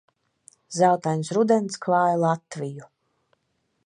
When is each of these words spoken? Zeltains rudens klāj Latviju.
Zeltains 0.77 1.29
rudens 1.37 1.77
klāj 1.87 2.17
Latviju. 2.25 2.89